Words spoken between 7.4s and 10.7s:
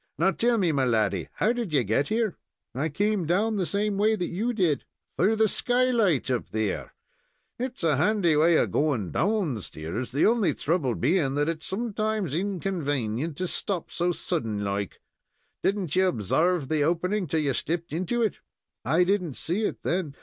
It's a handy way of going down stairs, the only